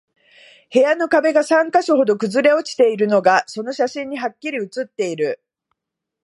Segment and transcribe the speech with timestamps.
[0.73, 5.43] 部屋の壁が三箇所ほど崩れ落ちているのが、その写真にハッキリ写っている